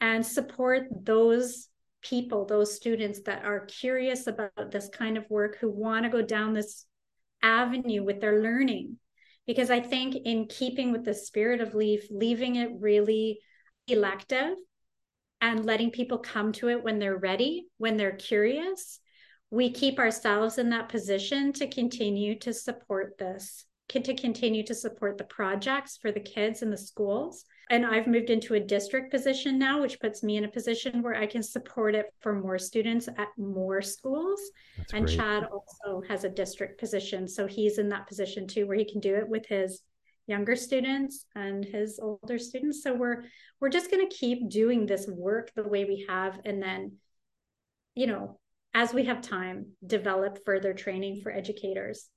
[0.00, 1.68] and support those
[2.00, 6.22] people, those students that are curious about this kind of work, who want to go
[6.22, 6.86] down this
[7.42, 8.98] avenue with their learning.
[9.46, 13.40] Because I think, in keeping with the spirit of LEAF, leaving it really
[13.88, 14.56] elective
[15.40, 19.00] and letting people come to it when they're ready, when they're curious,
[19.50, 25.18] we keep ourselves in that position to continue to support this, to continue to support
[25.18, 27.44] the projects for the kids in the schools.
[27.72, 31.14] And I've moved into a district position now, which puts me in a position where
[31.14, 34.38] I can support it for more students at more schools.
[34.76, 35.16] That's and great.
[35.16, 37.26] Chad also has a district position.
[37.26, 39.80] So he's in that position too, where he can do it with his
[40.26, 43.24] younger students and his older students so we're
[43.60, 46.92] we're just going to keep doing this work the way we have and then
[47.96, 48.38] you know
[48.72, 52.08] as we have time develop further training for educators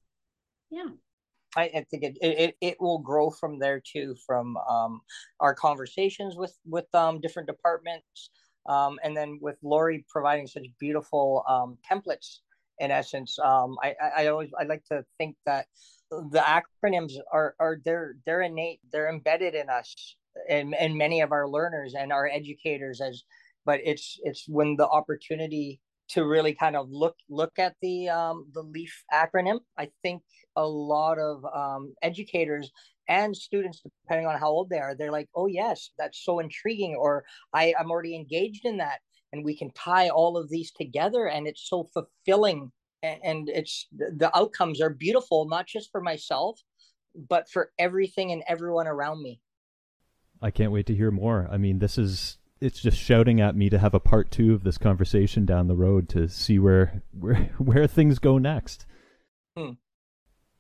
[0.69, 0.85] yeah
[1.55, 5.01] I, I think it, it it will grow from there too from um,
[5.39, 8.29] our conversations with with um, different departments
[8.67, 12.39] um, and then with Lori providing such beautiful um, templates
[12.79, 13.37] in essence.
[13.39, 15.67] Um, I, I always I like to think that
[16.11, 20.15] the acronyms are are they're they're innate they're embedded in us
[20.49, 23.23] and and many of our learners and our educators as
[23.65, 25.79] but it's it's when the opportunity
[26.09, 29.59] to really kind of look look at the um, the leaf acronym.
[29.77, 30.21] I think
[30.55, 32.71] a lot of um, educators
[33.07, 36.95] and students depending on how old they are they're like oh yes that's so intriguing
[36.95, 38.97] or i i'm already engaged in that
[39.31, 42.71] and we can tie all of these together and it's so fulfilling
[43.03, 46.59] and it's the outcomes are beautiful not just for myself
[47.15, 49.39] but for everything and everyone around me.
[50.41, 51.47] I can't wait to hear more.
[51.49, 54.63] I mean this is it's just shouting at me to have a part two of
[54.63, 58.85] this conversation down the road to see where where where things go next
[59.57, 59.71] hmm.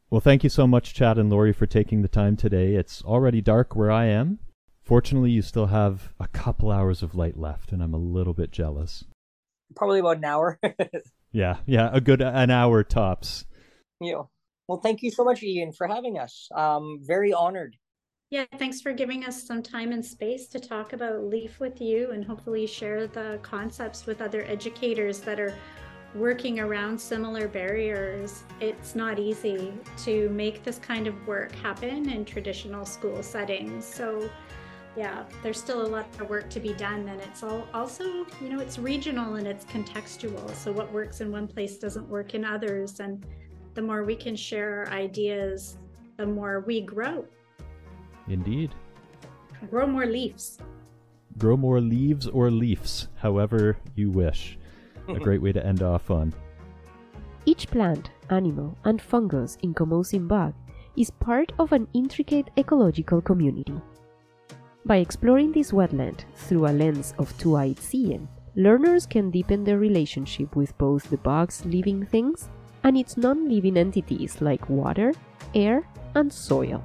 [0.09, 3.41] well thank you so much chad and lori for taking the time today it's already
[3.41, 4.39] dark where i am
[4.83, 8.51] fortunately you still have a couple hours of light left and i'm a little bit
[8.51, 9.05] jealous
[9.75, 10.59] probably about an hour
[11.35, 13.45] Yeah, yeah, a good an hour tops.
[13.99, 14.21] Yeah.
[14.69, 16.47] Well, thank you so much, Ian, for having us.
[16.55, 17.75] Um, very honored.
[18.31, 22.09] Yeah, thanks for giving us some time and space to talk about LEAF with you
[22.09, 25.53] and hopefully share the concepts with other educators that are
[26.15, 28.43] working around similar barriers.
[28.59, 29.73] It's not easy
[30.05, 33.85] to make this kind of work happen in traditional school settings.
[33.85, 34.27] So
[34.97, 37.07] yeah, there's still a lot of work to be done.
[37.07, 40.55] And it's all also, you know, it's regional and it's contextual.
[40.55, 42.99] So what works in one place doesn't work in others.
[43.01, 43.23] And
[43.75, 45.77] the more we can share our ideas,
[46.17, 47.23] the more we grow.
[48.27, 48.73] Indeed.
[49.69, 50.57] Grow more leaves.
[51.37, 54.57] Grow more leaves or leaves, however you wish.
[55.07, 56.33] A great way to end off on.
[57.45, 60.53] Each plant, animal, and fungus in Camosun Bog
[60.95, 63.79] is part of an intricate ecological community.
[64.85, 70.55] By exploring this wetland through a lens of two-eyed seeing, learners can deepen their relationship
[70.55, 72.49] with both the bug's living things
[72.83, 75.13] and its non living entities like water,
[75.53, 76.83] air, and soil.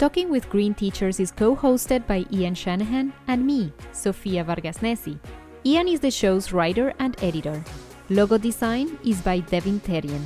[0.00, 5.18] Talking with Green Teachers is co hosted by Ian Shanahan and me, Sofia Vargas Nesi.
[5.66, 7.62] Ian is the show's writer and editor.
[8.08, 10.24] Logo design is by Devin Terrien.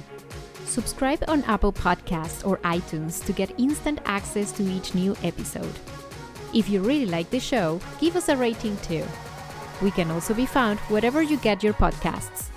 [0.65, 5.75] Subscribe on Apple Podcasts or iTunes to get instant access to each new episode.
[6.55, 9.05] If you really like the show, give us a rating too.
[9.83, 12.51] We can also be found wherever you get your podcasts.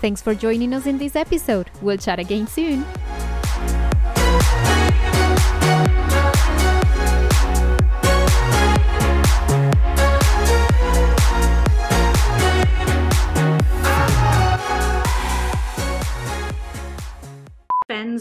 [0.00, 1.70] Thanks for joining us in this episode.
[1.80, 2.84] We'll chat again soon.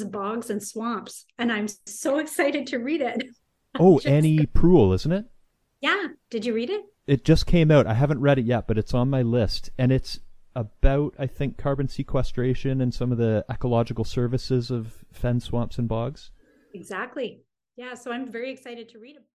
[0.03, 1.25] Bogs, and swamps.
[1.37, 3.23] And I'm so excited to read it.
[3.79, 5.25] Oh, Just- Annie Proulx, isn't it?
[5.79, 6.07] Yeah.
[6.29, 6.83] Did you read it?
[7.07, 7.87] It just came out.
[7.87, 10.19] I haven't read it yet, but it's on my list, and it's
[10.53, 15.87] about I think carbon sequestration and some of the ecological services of fen swamps and
[15.87, 16.31] bogs.
[16.73, 17.43] Exactly.
[17.77, 17.93] Yeah.
[17.93, 19.23] So I'm very excited to read it.